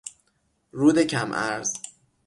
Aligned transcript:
رود 0.71 1.01
کم 1.03 1.33
عرض 1.33 1.73